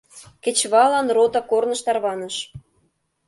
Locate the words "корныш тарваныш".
1.49-2.35